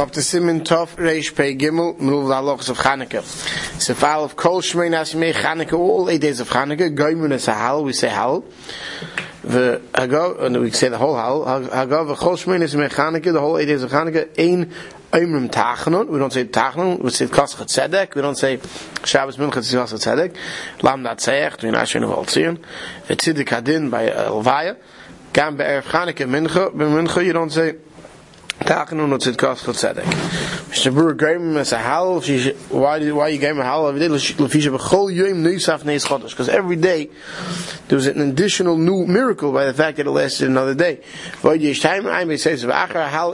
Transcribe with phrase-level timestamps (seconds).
[0.00, 3.76] We're up to Simon Tov Reish Pei Gimel, of the halachas of Chanukah.
[3.76, 6.96] It's file of Kol Shmei Nasimei Chanukah, all eight days of Chanukah.
[6.96, 8.42] Goymun is a hal, we say hal.
[9.44, 11.44] The Hagav, and we say the whole hal.
[11.44, 14.72] Hagav, Kol Shmei Nasimei Chanukah, the whole eight days of Chanukah, ein
[15.12, 18.58] Oimrim Tachanun, we don't say Tachanun, we say Koschat Tzedek, we don't say
[19.04, 22.56] Shabbos Minchas Koschat Tzedek, Lam Dat Seich, Twin Asher Neval Tzion,
[23.06, 24.78] Tzidik Hadin by Elvaya,
[25.34, 27.74] Gam Be'erev Chanukah Mincha, Mincha, you don't say
[28.60, 29.10] Tachanun.
[30.70, 30.94] Mr.
[30.94, 32.20] Brewer gave him as a hal.
[32.20, 34.08] Why why you gave him a hal every day?
[34.08, 36.30] Lefisha b'chol neis chodesh.
[36.30, 37.10] Because every day
[37.88, 41.00] there was an additional new miracle by the fact that it lasted another day.
[41.38, 43.32] Void time after hal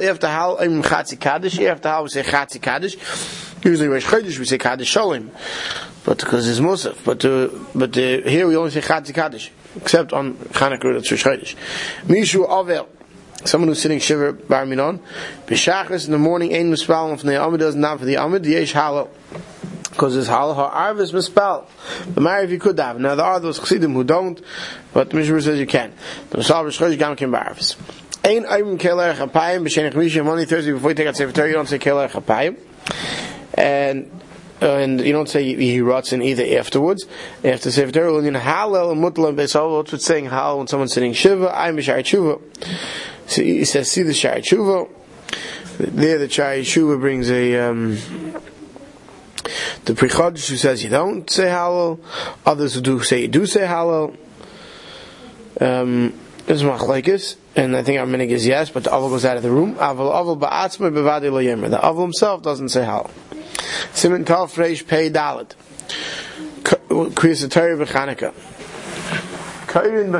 [0.58, 2.96] im chatzi kaddish after hal we say chatzi kaddish.
[3.64, 5.30] Usually Rosh Chodesh we say kaddish shalom,
[6.04, 7.04] but because it's musaf.
[7.04, 11.24] But uh, but uh, here we only say chatzi kaddish, except on Chanukah that's Rosh
[11.24, 11.56] Chodesh.
[12.04, 12.86] Mishu avel
[13.48, 15.00] someone who's sitting shiver bar minon.
[15.46, 18.72] B'shachris in the morning ain't mispal from the amid does not for the amid yesh
[18.72, 19.08] halal
[19.90, 21.66] because it's halal ha'arv is mispal.
[22.14, 24.40] But marry if you could have now there are those chassidim who don't
[24.92, 25.92] but the Mishra says you can.
[26.30, 27.76] The Masal Rishchosh Gam Kim Barvis
[28.24, 31.54] Ein Ayim Keler Chapayim B'Shenich Misha Monday Thursday before you take out Sefer Torah you
[31.54, 32.58] don't say Keler Chapayim
[33.54, 34.10] and
[34.62, 37.06] uh, and you don't say he rots in either afterwards.
[37.44, 41.12] After Sefer Torah, you Hallel and Mutla and Beisal, what's saying Hallel when someone's sitting
[41.12, 42.40] Shiva, I'm B'Shai Tshuva.
[43.26, 44.88] So he says, see the Shai Tshuva.
[45.78, 47.98] There the Shai Tshuva brings a, um,
[49.84, 52.00] the Prichodesh who says you don't say Hallel.
[52.44, 54.16] Others who do say you do say Hallel.
[55.60, 57.36] Um, this is Machlaikis.
[57.56, 59.76] And I think our minig is yes, but the Aval goes out of the room.
[59.76, 61.70] Aval Aval Ba'atzma Bevadi Lo Yemer.
[61.70, 63.10] The Aval himself doesn't say Hallel.
[63.92, 65.52] Simon Tov Reish Pei Dalet.
[66.62, 68.32] Kriyas Torah B'Chanukah.
[69.66, 70.10] Kairin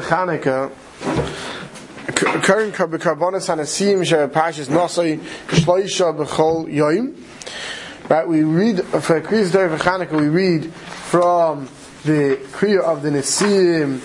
[2.13, 5.19] current carbonas hanasim shar pashas nosai
[5.49, 7.17] shloisha b'chol yoim.
[8.09, 10.21] Right, we read for Kriyas Torah Chanukah.
[10.21, 11.69] We read from
[12.05, 14.01] the Kriya of the Nesim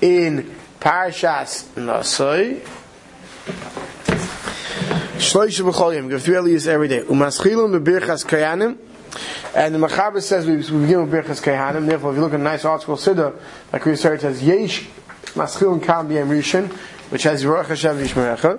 [0.00, 2.60] in Parashas Nosai.
[5.18, 6.08] Shloisha b'chol yoim.
[6.08, 7.02] Give three aliyahs every day.
[7.02, 8.78] Umaschilum b'birchas kayanim.
[9.54, 11.86] And the Machaber says we, we begin with Birchas Kehanim.
[11.86, 13.38] Therefore, if you look at a nice article, Siddur,
[13.70, 14.86] like we said, it says Yesh
[15.34, 16.74] Maschilum Kam B'Yem Rishon,
[17.12, 18.58] which has Yeruach Hashem Vishmerecha.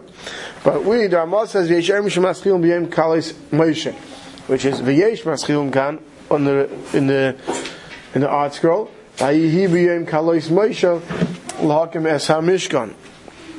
[0.63, 3.91] But we, the Ramah says Yesh Erm Maschilum B'Yem Kalis Moshe,
[4.47, 5.99] which is V'Yesh Maschilum Kan
[6.29, 7.35] on the in the
[8.13, 8.91] in the ArtScroll.
[9.17, 12.93] Vayihi B'Yem Kalis Moshe L'Hakim Es HaMishkan.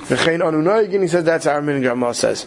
[0.03, 1.88] V'chein Anu Noigin, he says that's our minute.
[1.88, 2.47] Ramah says.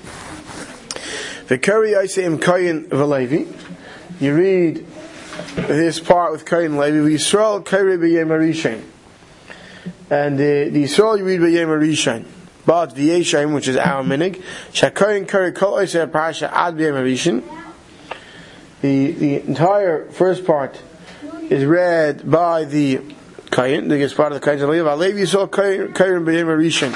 [1.48, 4.22] V'Kari Yisayim Kayin V'Levi.
[4.22, 4.86] You read
[5.68, 8.84] this part with Kain Levi, Yisrael Kairi B'Yem Arishain.
[10.10, 12.26] And the, the Yisrael you read B'Yem Arishain.
[12.68, 17.42] But V'Yeshaim, which is our minig, Shakayin Kari Kol Parasha Ad B'Yem
[18.82, 20.82] The, the entire first part
[21.50, 23.00] is read by the
[23.52, 24.94] Kain, the part of the Kain Levi.
[24.96, 26.92] Levi Yisrael Kairi B'Yem Arishain.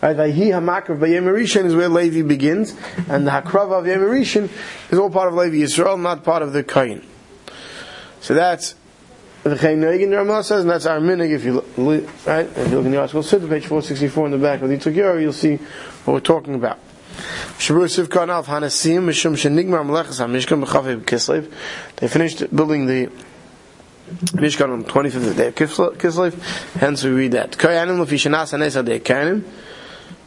[0.00, 2.76] Right, Vayhi Hamakrav by Yemerishan is where Levi begins,
[3.08, 4.50] and the Hakrava of Yemerishan
[4.92, 7.04] is all part of Levi Yisrael, not part of the Kain.
[8.20, 8.76] So that's
[9.44, 11.30] the Chayin Negin Ramah says, and that's our minig.
[11.30, 14.24] If you look, right, if you look in the article, to page four sixty four
[14.26, 15.56] in the back of the Yitzchak you'll see
[16.04, 16.78] what we're talking about.
[17.56, 17.64] They
[22.08, 23.10] finished building the
[24.34, 26.34] Mishkan on the 25th day of Kislev,
[26.74, 27.52] hence we read that.
[27.52, 29.44] Kayanim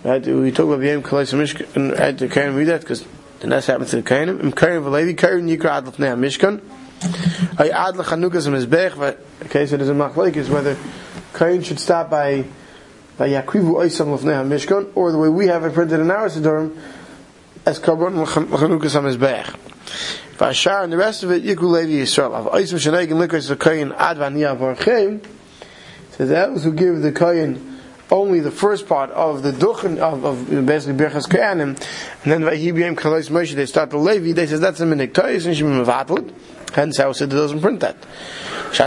[0.03, 1.99] Right, we talk about Yom Kalais Mishkan.
[1.99, 3.03] Right, the Kainim read that because
[3.39, 4.41] the next happens to the Kainim.
[4.41, 6.61] Im Kainim v'Levi Kainim Yikra Ad Lefnei Mishkan.
[7.01, 9.17] Ad Lechanukas Mizbech.
[9.45, 10.75] Okay, so there's a machlek is whether
[11.33, 12.43] Kainim should stop by
[13.17, 16.75] by Yakrivu Oisam Lefnei Mishkan or the way we have it printed in our Siddurim
[17.65, 19.55] as Karbon Lechanukas Mizbech.
[20.37, 22.33] Vashar and the rest of it Yikru Levi Yisrael.
[22.33, 25.23] Av Oisam Shanegin Likos the Kain Ad Vaniyah Varchem.
[26.11, 30.65] So those who give the Kain only the first part of the duchen of, of
[30.65, 31.77] basically Birchas Koyanim,
[32.23, 35.45] and then Vahibiyim Kalos Moshe, they start the Levi, they says that's a minik toys
[35.45, 35.85] and Shemim.
[36.77, 37.97] Hence, how it doesn't print that.
[38.71, 38.85] So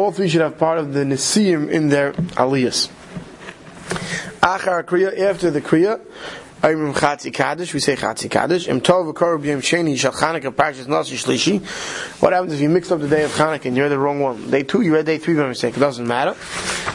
[0.00, 2.88] all three should have part of the Nesim in their aliyas.
[4.40, 6.00] After the Kriya,
[6.62, 8.68] Ayim Chatzi Kaddish, we say Chatzi Kaddish.
[8.68, 11.60] Im Tov V'Korb Yom Sheni Shal Chanukah Parshas Nasi Shlishi.
[12.22, 14.48] What happens if you mix up the day of Chanukah and you're the wrong one?
[14.48, 15.76] Day two, you read day three by mistake.
[15.76, 16.36] It doesn't matter.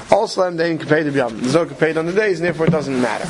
[0.09, 1.37] Also, they didn't compare the B'Yam.
[1.41, 3.27] There's no compared on the days, and therefore it doesn't matter.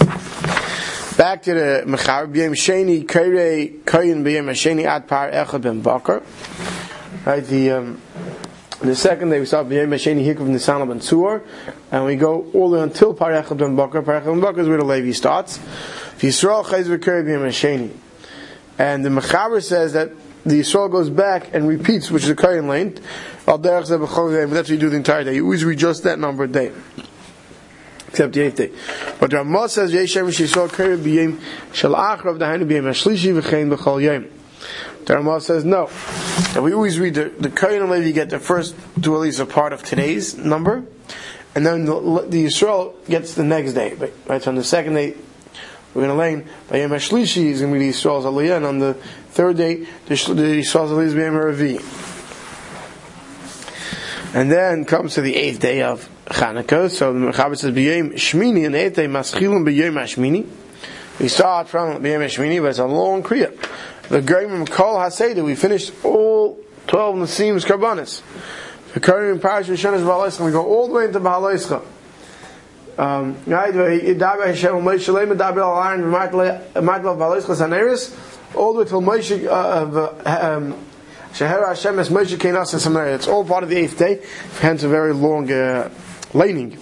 [1.26, 6.22] Back to the Mechar B'Yam Sheni Kairei Kayin B'Yam Sheni Ad Par Echad Ben Bakar.
[7.26, 8.02] Right, the um,
[8.82, 11.42] The second day we start B'yem Hasheni Hikv Nisan Ben Tzur,
[11.92, 14.04] and we go all the way until Parechad Ben Bakar.
[14.04, 15.58] Parechad Ben Bakar is where the Levi starts.
[16.20, 17.90] Yisrael Chayz V'Keri B'yem Hasheni.
[18.78, 20.12] And the Mechaber says that
[20.44, 23.04] the Yisrael goes back and repeats, which is a Kayan length.
[23.48, 25.34] Al Derech Zeh B'chol Day, but that's what you do the entire day.
[25.34, 26.72] You always read just that number of day.
[28.16, 28.72] Except the eighth day.
[29.20, 31.38] But Ramah says, Yeshem Yisrael Keri B'yem
[31.74, 34.32] Shal Achrav Dahanu B'yem Hashlishi V'chein B'chol Yem.
[35.06, 35.90] The Ramah says no.
[36.56, 39.42] And we always read the the Kohen and Levi get the first two at least
[39.42, 40.86] a part of today's number,
[41.56, 43.96] and then the, the Yisrael gets the next day.
[44.00, 45.18] But right, so on the second day,
[45.94, 48.66] we're going to learn by Yom Hashlishi is going to be the Yisrael's Aliyah, and
[48.66, 51.80] on the third day, the, the Yisrael's Aliyah is Yom Ravi.
[54.34, 56.90] And then comes to the eighth day of Chanukah.
[56.90, 60.48] So the Mechaber says B'Yom Shmini, and day Maschilim B'Yom Hashmini.
[61.20, 63.58] We start from B'Yom Hashmini, but it's a long kriya
[64.10, 68.22] the Gerim Kol Haseda, we finished all 12 Nasim's Karbanis.
[68.94, 71.84] The Karim Parish Rishonis Ba'alaischa, we go all the way into Ba'alaischa.
[72.98, 73.36] Um,
[78.56, 80.74] all the way till Moshe, uh, um,
[81.34, 83.16] Sheher Hashem Es Moshe Kenas and Samaria.
[83.16, 84.22] It's all part of the eighth day,
[84.62, 85.90] hence a very long uh,
[86.36, 86.78] laning.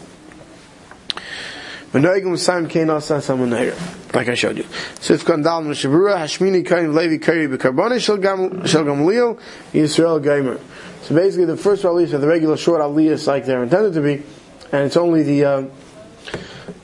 [1.94, 3.76] V'noigim Sam Kenas and Samaria
[4.14, 4.64] like I showed you.
[4.64, 9.40] Sifkan Dal Mishabura, Hashmini Kain Levi Kari B'Karbani Shel Gamliel,
[9.74, 10.60] Yisrael Gaimer.
[11.04, 14.24] So basically the first release are the regular short aliyahs like they're intended to be,
[14.72, 15.62] and it's only the uh,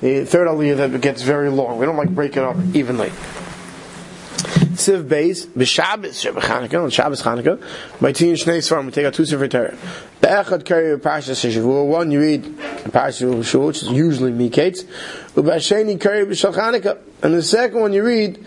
[0.02, 1.78] the third aliyah that gets very long.
[1.78, 3.12] We don't like break it up evenly.
[4.80, 9.14] Siv Beis, B'Shabbos, Shabbat Chanukah, on Shabbos Chanukah, by Tin Shnei Svarim, we take out
[9.14, 9.78] two Sefer Torah.
[10.22, 14.86] Be'echad Kari Parashas Shavua, one you read Parashas Shavua, which is usually Mikates,
[15.36, 18.38] Ubasheni Kari B'Shal Chanukah, and the second one you read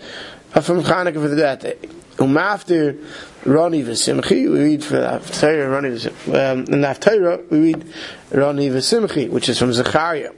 [0.49, 1.77] from Chanukah for the that day.
[2.17, 2.99] Umafter
[3.45, 7.85] Rani V'Simchi, we read for the Haftarah, Rani V'Simchi, um, the Haftarah, we read
[8.31, 10.31] Rani V'Simchi, which is from Zechariah.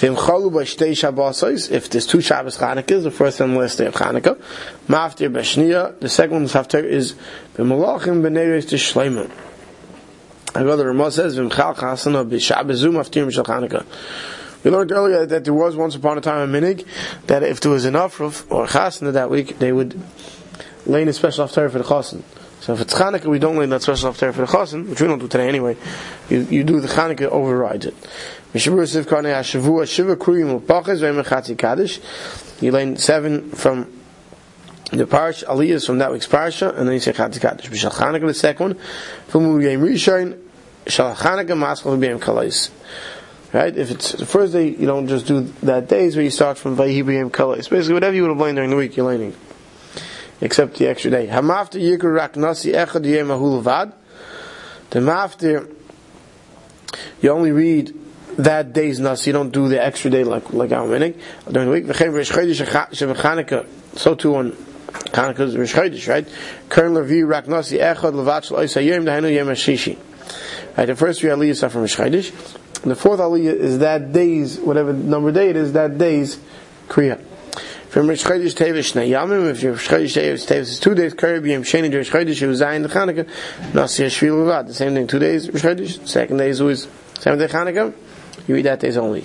[0.00, 4.40] If there's two Shabbos Chanukahs, the first and last day of Chanukah,
[4.86, 7.14] Maftir the second one's Haftar is
[7.56, 9.28] B'malachim B'neiris Tishleimah.
[10.54, 13.84] I go the Ramah says, V'mchal Chasana B'Shabbazu Maftir B'Shal Chanukah.
[14.62, 16.86] We learned earlier that there was once upon a time a minig
[17.26, 20.00] that if there was enough roof or chasna that week, they would
[20.86, 22.22] lay in a special haftarah for the chasna.
[22.68, 25.06] So if it's Chanukah, we don't lay that special haftarah for the chasna, which we
[25.06, 25.74] don't do today anyway.
[26.28, 27.94] You, you do the Chanukah overrides it.
[32.60, 34.02] You learn seven from
[34.92, 37.70] the parish aliyahs from that week's parsha, and then you say Chatzi Kaddish.
[37.70, 38.78] B'shal Chanukah, the second
[39.28, 40.38] from Uyayim Rishon,
[40.86, 42.70] Shal Chanukah, Maskal B'yam Kalais.
[43.54, 43.74] Right?
[43.74, 46.76] If it's the first day, you don't just do that days where you start from
[46.76, 47.70] Vayihi B'yam Kalais.
[47.70, 49.34] Basically, whatever you would have learned during the week, you're learning.
[50.40, 51.26] Except the extra day.
[51.26, 53.92] Hamafter Yikr Rak Nasi Echad Yem Ahul
[54.90, 55.74] The Mafter,
[57.20, 57.94] you only read
[58.38, 59.30] that day's nasi.
[59.30, 61.20] You don't do the extra day like like our minig
[61.50, 61.86] during the week.
[63.98, 66.28] So too on Chanukah's Rosh Chodesh, right?
[66.68, 69.98] Kern Levi Rak Nasi Echad Levat Shel Oisa Yom Dahenu Yom Hashishi.
[70.76, 72.30] Right, the first three aliyahs are from Rosh Chodesh.
[72.82, 76.38] The fourth aliyah is that day's whatever number day it is that day's
[76.86, 77.20] kriya.
[77.98, 81.44] From Rosh Chodesh Tevis Shnei Yamim, if your Rosh Chodesh Tevis is two days, Kerb
[81.44, 84.68] Yom Sheni Rosh Chodesh Yom Zayin Chanukah Nasi Hashvil Levat.
[84.68, 86.06] The same thing, two days Rosh Chodesh.
[86.06, 86.86] Second day is always
[87.18, 87.92] seventh day Chanukah.
[88.46, 89.22] You read that days only.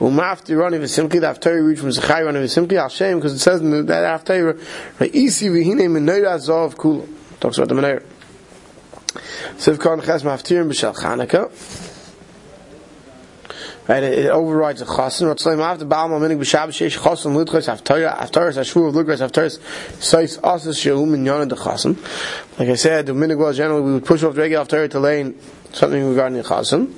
[0.00, 4.24] Umafti Rani V'Simchi, the Haftarah read from Zechai Rani V'Simchi, Hashem, because it says that
[4.24, 4.58] Haftarah,
[5.14, 7.06] Isi V'hine Menorah Zov Kula.
[7.40, 8.02] Talks about the Menorah.
[9.58, 11.87] Siv Khan Ches Maftirim B'Shal Chanukah.
[13.88, 15.34] Right, it, it overrides the chasen.
[15.34, 19.60] Ratzleim after Baal Maminik b'Shabbos sheish chasen lidchos haftarah haftarah hashvu of lidchos
[20.02, 21.96] seis asas shehu minyan the chasen.
[22.58, 25.00] Like I said, the minig was generally we would push off the regular haftarah to
[25.00, 25.40] lane
[25.72, 26.92] something regarding the chasen.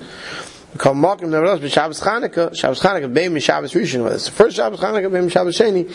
[0.79, 4.03] Kol Mokim nevertheless b'Shabbos Chanukah, Shabbos Chanukah beim Shabbos Rishon.
[4.03, 5.87] Whether it's the first Shabbos Chanukah beim Shabbos Sheni,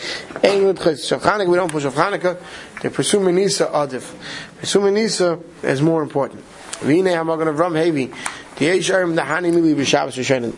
[0.64, 1.00] with Chayz.
[1.00, 2.38] So Chanukah we don't push off Chanukah.
[2.80, 4.14] They pursue Menisa Adif.
[4.60, 6.42] Pursue Menisa is more important.
[6.80, 8.14] V'ine Hamagon of Ram Hevi.
[8.56, 10.54] The Yesharim the Mili b'Shabbos Rishon.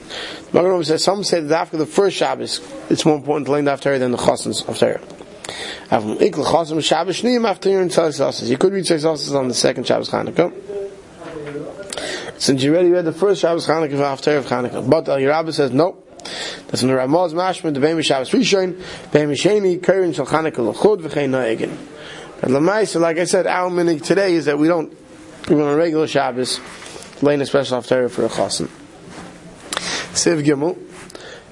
[0.55, 3.73] Magen says some say that after the first Shabbos, it's more important to learn the
[3.73, 5.01] Haftarah than the Chasans of Torah.
[5.91, 6.09] In
[8.49, 10.53] You could read Tzal on the second Shabbos Chanukah.
[12.41, 14.89] Since you already read the first Shabbos Chanukah after of Chanukah.
[14.89, 15.97] But the Yerabah says, no.
[16.69, 21.01] That's in the Ramaz Mashman, the Beim Shabbos Rishon, Beim Sheni, Karen Shal Chanukah Lachud,
[21.01, 21.77] V'chein Noegin.
[22.43, 24.97] And Lamaisa, like I said, our minig today is that we don't,
[25.49, 26.61] we on regular Shabbos,
[27.23, 28.69] laying a special Haftarah for a Chasen.
[30.15, 30.77] Siv Gimel,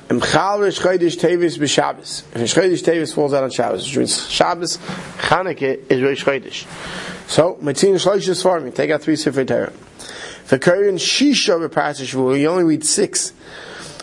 [0.08, 2.22] Mchal Rish Chodesh Tevis b'Shabbos.
[2.34, 6.66] If Rish Tevis falls out on Shabbos, which means Shabbos, Chanukah is Rish Chodesh.
[7.28, 8.70] So, Metzin Shlosh is me.
[8.70, 9.72] Take out three Sefer Torah.
[10.48, 13.32] The Korean Shisha of Parashat Shavua, you only read six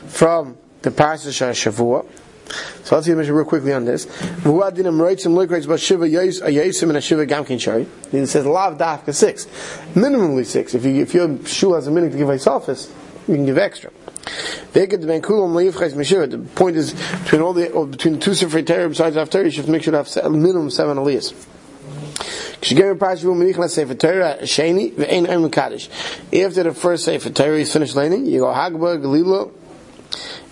[0.07, 2.05] from the Parashat Shavua.
[2.83, 4.05] So let's see the mission real quickly on this.
[4.05, 4.51] Uh,
[7.25, 7.59] Gamkin
[8.11, 9.45] It says Lav Dafka six.
[9.95, 10.73] Minimally six.
[10.73, 12.87] If you if your shul has a minute to give a selfish,
[13.27, 13.91] you can give extra.
[14.73, 19.51] The point is between all the or between the two Sefer Torah besides after you
[19.51, 21.33] should make sure to have a minimum seven aliyahs.
[22.63, 22.95] After
[26.63, 29.51] the first Sefer Torah is finished learning, you go Hagba, Galila.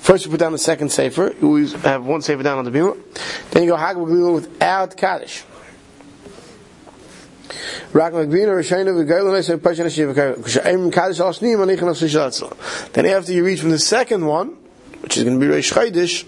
[0.02, 2.72] First you put down the second Sefer, you always have one Sefer down on the
[2.72, 2.98] Bima.
[3.52, 5.44] Then you go Hagba, Galila without Kaddish.
[7.94, 8.16] Then
[13.06, 14.48] after you read from the second one,
[15.02, 16.26] which is going to be Reish Chaydish,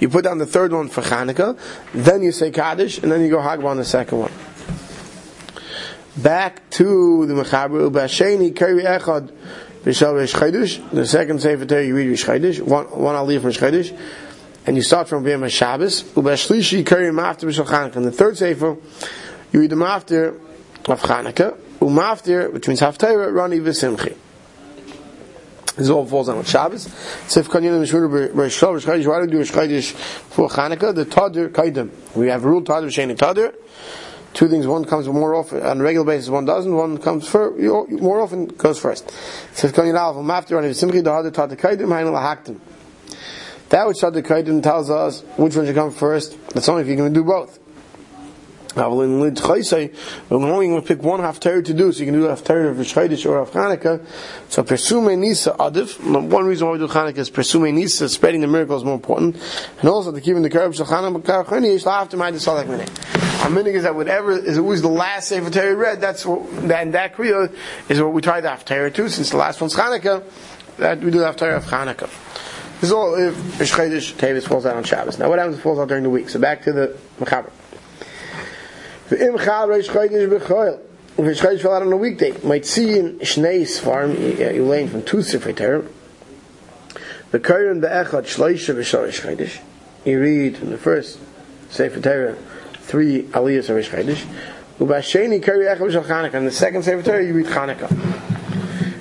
[0.00, 1.56] you put down the third one for Chanukah,
[1.94, 4.32] then you say Kaddish, and then you go Hagba on the second one.
[6.16, 9.30] Back to the Mechaber, Ubasheni Kari Echad,
[9.84, 13.58] Bishal Chaydish, the second Sefer Torah you read Reish Chaydish, one, one leave from Reish
[13.58, 13.98] Chaydish,
[14.64, 18.76] and you start from Bima Shabbos, Ubashlishi Kari Mafter Bishal Chanukah, and the third Sefer,
[19.52, 20.38] you read them after
[20.86, 24.16] of Chanukah, umafter, which means Haftarah, Rani v'Simchi.
[25.76, 26.82] This all falls on Shabbos.
[27.26, 29.06] Sif Kanyan Mishmur B'Rishal B'Shchadish.
[29.06, 30.94] Why do we do B'Shchadish for Chanukah?
[30.94, 31.90] The Tadir Kaidim.
[32.14, 33.54] We have rule Tadir Sheni Tadir.
[34.34, 34.66] Two things.
[34.66, 36.30] One comes more often on a regular basis.
[36.30, 36.74] One doesn't.
[36.74, 38.46] One comes for more often.
[38.46, 39.06] Goes first.
[39.54, 41.02] Umafter Rani v'Simchi.
[41.02, 42.58] The Kaidim.
[43.68, 44.00] That which
[44.62, 46.36] tells us which one should come first.
[46.48, 47.58] That's only if you're going to do both.
[48.74, 52.22] But we're only going to pick one half haftarah to do, so you can do
[52.22, 54.00] half haftarah of Rishchaydish or of Chanukah.
[54.48, 55.98] So Persume Nisa Adif,
[56.30, 59.36] one reason why we do Chanukah is Persume Nisa, spreading the miracle is more important.
[59.80, 63.31] And also to keep in the Ma'id Salak Mineh.
[63.42, 66.94] Our minig is that whatever is always the last Sefer Torah read, that's what, and
[66.94, 67.52] that Kriya
[67.88, 70.22] is what we try the haftarah too, since the last one's Chanukah,
[70.76, 72.08] that we do the haftarah of Chanukah.
[72.80, 75.18] This is all uh, if Rishchaydish Tavis falls out on Shabbos.
[75.18, 76.28] Now what happens if it falls out during the week?
[76.28, 77.50] So back to the Mechaber.
[79.08, 80.78] V'im chal reish b'choil.
[81.18, 84.86] If it's chodesh fell out on a weekday, might see in Shnei Sfarm, you learn
[84.86, 85.84] from two Sifrei Torah,
[87.32, 89.58] the Koren be'echad shloisha b'shorish chodesh.
[90.04, 91.18] You read in the first
[91.70, 92.36] Sefer Torah
[92.92, 94.22] three aliyahs of Rish Chodesh.
[94.78, 96.34] Ubasheni kari echad b'shal Chanukah.
[96.34, 97.88] And the second Sefer Torah you read Chanukah.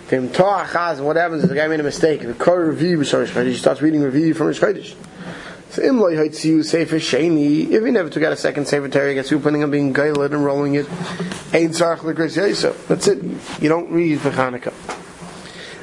[0.07, 2.21] To'ach chaz, and what happens is the guy made a mistake.
[2.21, 4.95] The Koren revi b'shorish chodesh, he starts reading revi from Rish Chodesh.
[5.71, 7.69] So imloy haitziu sefer sheni.
[7.69, 10.31] If he never took out a second sefer Torah, gets you putting on being gailet
[10.31, 10.87] and rolling it.
[11.53, 12.87] Ain't tzarch l'gris yisuf.
[12.87, 13.21] That's it.
[13.61, 14.73] You don't read for Chanukah.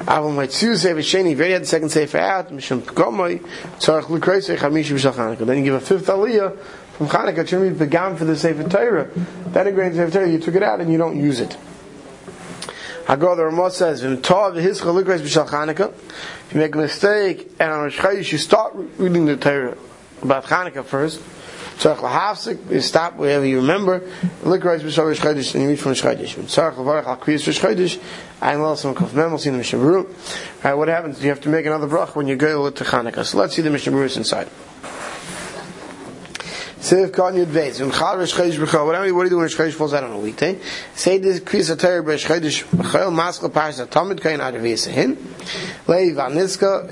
[0.07, 1.37] Avon haitziu sefer sheni.
[1.37, 3.39] You had the second sefer out, mishum gomoy
[3.77, 5.45] tzarch l'gris chamishi b'shal Chanukah.
[5.45, 6.57] Then you give a fifth aliyah
[7.07, 7.51] from.
[7.51, 9.09] You read begam for the sefer Torah.
[9.53, 10.29] That ingrained sefer Torah.
[10.29, 11.57] You took it out and you don't use it.
[13.07, 17.51] Hagar the Ramah says, "V'im tov his chalikres b'shal Chanukah." If you make a mistake
[17.59, 19.75] and on Rosh you start reading the Torah
[20.21, 21.19] about Chanukah first.
[21.79, 24.01] Tzarech lahafsik, you stop wherever you remember.
[24.43, 26.35] Likreis b'shal Rosh Chodesh, and you read from Rosh Chodesh.
[26.35, 27.99] Tzarech levarach al kriyas Rosh Chodesh.
[28.41, 29.79] Ein lo some kaf mem, we'll see the Mishnah.
[29.79, 31.23] Alright, what happens?
[31.23, 33.25] You have to make another brach when you go to Chanukah.
[33.25, 34.49] So let's see the Mishnah Berurah inside.
[36.79, 37.81] Siv Khan Yud Beis.
[37.81, 40.13] When Chal Rosh Chodesh B'chol, what do you do when Rosh Chodesh falls out on
[40.13, 40.57] a weekday?
[40.95, 45.17] Say this Kriyas HaTorah Rosh Chodesh B'chol, Maskal Parshas Tamid Kain Ad V'Yisahin,
[45.89, 46.89] Lei Vaniska,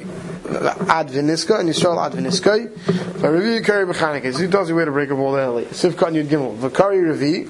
[0.90, 4.34] Ad V'Niska, and Yisrael Ad V'Niska, V'Revi Kari B'Chanukah.
[4.34, 5.64] So he tells you where to break up all the Eli.
[5.64, 6.58] Siv Khan Yud Gimel.
[6.58, 7.50] V'Kari Revi,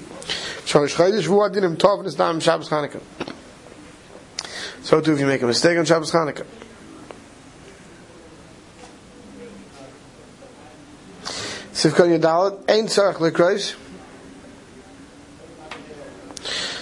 [0.67, 3.01] Shal Chodesh V'U Adinim Tov Nisdam Shabbos Chanukah.
[4.83, 6.45] So too if you make a mistake on Shabbos Chanukah.
[11.77, 13.75] Sivkon Yadalit, Ein Tzarech Likros.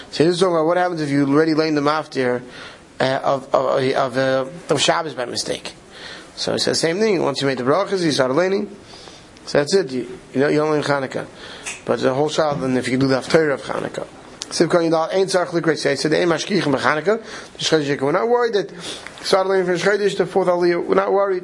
[0.09, 2.41] So talking about what happens if you already laid the maftir
[3.01, 5.73] uh, of of of, uh, of Shabbos by mistake.
[6.37, 7.21] So he says the same thing.
[7.21, 8.73] Once you made the brachas, you started laning.
[9.45, 9.91] So that's it.
[9.91, 11.27] You, you know, you only in Chanukah.
[11.83, 14.07] But the whole Shabbos, then if you do the Haftarah of Chanukah.
[14.47, 15.79] Sivkon Yadal, Ein Tzarech Likros.
[15.79, 18.01] So he said, Ein Mashkichem B'Chanukah.
[18.01, 18.71] We're not worried that
[19.25, 20.87] started laning from Shchedish to fourth Aliyah.
[20.87, 21.43] We're not worried.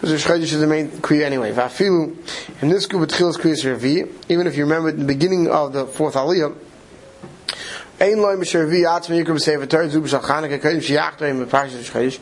[0.00, 1.52] Because the Shchedish is the main Kriya anyway.
[1.52, 2.16] Vafilu,
[2.62, 5.86] in this group, Tchilas Kriya Revi, even if you remember at the beginning of the
[5.86, 6.56] fourth Aliyah,
[8.00, 12.18] Ein loy mishervi atzmi yikum sefer Torah zu b'shal Chanukah kodim sheyachto him b'parshas Shchedish.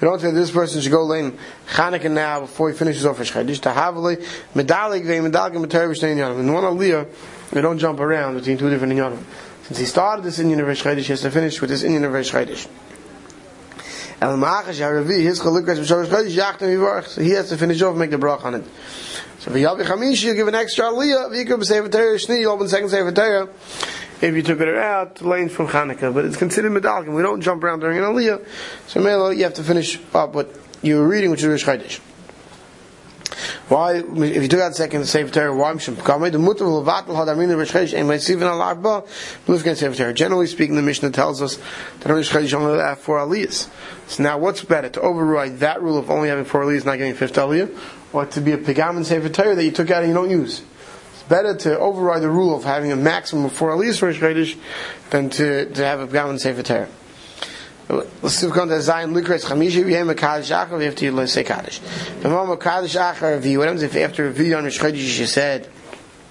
[0.00, 1.38] We don't say this person should go lane
[1.68, 3.60] Chanukah now before he finishes off his Shchedish.
[3.60, 4.16] Tahavali
[4.52, 6.40] medalig vei medalgim b'Torah b'shnei inyanim.
[6.40, 7.06] In one Aliyah,
[7.52, 9.22] we don't jump around between two different inyanim.
[9.62, 12.10] Since he started this inyan of Shchedish, he has to finish with this inyan of
[12.10, 12.66] Shchedish.
[14.22, 17.08] El Ma'achash HaRavi, his Chalukras B'Shorish Chodesh, Yachtem Yivarach.
[17.08, 18.64] So he has to finish off, make the brach on it.
[19.40, 22.68] So for Yavi Chamishi, you give an extra Aliyah, V'yikra B'Sefer Torah, Shni, you open
[22.68, 23.48] second Sefer Torah,
[24.20, 27.16] if you took it out, lane from Hanukkah, but it's considered medalgim.
[27.16, 28.46] We don't jump around during an aliyah,
[28.86, 31.98] so Melo, you have to finish up what you were reading, which is Rish Chodesh.
[33.68, 36.30] Why, if you took out second Sefer Torah, why Mishim Kamei?
[36.30, 39.04] The Mutter will vatal had Amin Rish Chodesh and Meisiv al Arba,
[39.46, 40.12] Lufgan Sefer Torah.
[40.12, 41.58] Generally speaking, the Mishnah tells us
[42.00, 43.68] that Rish Chodesh only have four aliyahs.
[44.08, 46.98] So now, what's better to override that rule of only having four aliyahs, and not
[46.98, 47.76] getting fifth aliyah,
[48.12, 50.30] or to be a pigam in Sefer Torah that you took out and you don't
[50.30, 50.62] use?
[51.14, 54.20] It's better to override the rule of having a maximum of four aliyahs for Rish
[54.20, 54.58] Chodesh
[55.10, 56.88] than to, to have a pigam in Sefer Torah.
[57.88, 61.26] Let's we come to Zion Likres Chamishi, we have a Kaddish Achar, we have to
[61.26, 61.80] say Kaddish.
[62.20, 65.26] The moment Kaddish Achar of what happens if after a video on Rish Chodesh you
[65.26, 65.68] said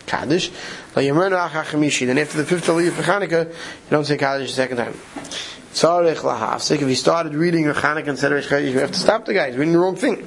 [0.06, 0.50] Kaddish,
[0.94, 3.56] then after the fifth Aliyah for Chanukah, you
[3.90, 4.94] don't say Kaddish the second time.
[5.74, 9.00] Tzarech lahafsik, if you started reading your Chanukah instead of Rish Chodesh, you have to
[9.00, 10.26] stop the guy, he's reading the wrong thing.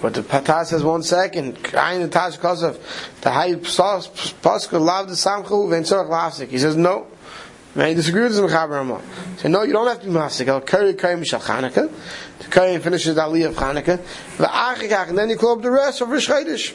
[0.00, 2.78] But the Patah says one second, Ayin the Tash Kosov,
[3.20, 6.48] the Hay Paska Lav the Samchu, Ven Tzarech lahafsik.
[6.48, 7.08] He says no.
[7.74, 9.00] May disagree with this Mechaber Ramah.
[9.38, 10.48] So no, you don't have to be Masik.
[10.48, 11.90] I'll carry Kari Mishal Chanukah.
[12.40, 13.98] The Kari finishes the Aliyah of Chanukah.
[14.36, 16.74] V'achikach, and then you call up the rest of Rish Chodesh.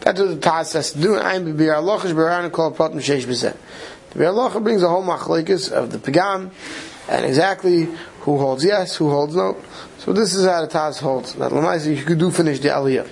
[0.00, 1.16] That's what the Taz says to do.
[1.16, 3.56] I'm be Bi'ar Lochish B'ar and call Pratim Sheish B'zeh.
[4.10, 6.52] The Bi'ar Locha brings a whole machlekes of the Pagam,
[7.08, 7.88] and exactly
[8.20, 9.56] who holds yes, who holds no.
[9.98, 11.34] So this is how the Taz holds.
[11.34, 13.08] That Lamaisi, you could do finish the Aliyah.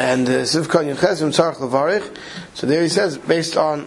[0.00, 2.16] And uh, Yechesim Tzarech Levarich.
[2.54, 3.86] So there he says, based on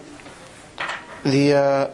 [1.24, 1.86] the uh,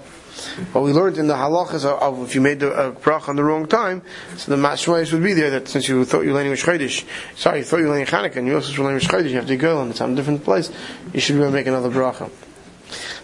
[0.73, 3.67] what we learned in the halachas of, if you made the uh, on the wrong
[3.67, 4.03] time,
[4.37, 7.59] so the mashmoyes would be there that since you thought you were learning Rosh sorry,
[7.59, 9.57] you thought you were learning Chanukah, and you also were learning Rosh you have to
[9.57, 10.71] go and it's on a different place,
[11.15, 12.31] you should be able to make another bracha.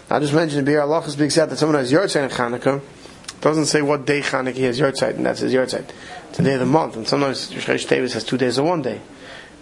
[0.09, 2.81] I just mentioned the halachas being said that someone has Yortzeit in Chanukah,
[3.41, 5.91] doesn't say what day Chanukah he has Yortzeit, and that's his Yortzeit.
[6.29, 8.81] It's the day of the month, and sometimes Rosh Chodesh has two days or one
[8.81, 8.99] day.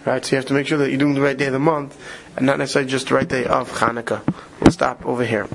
[0.06, 0.24] Right?
[0.24, 1.98] So you have to make sure that you're doing the right day of the month
[2.36, 4.22] and not necessarily just the right day of Hanukkah.
[4.60, 5.48] We'll stop over here.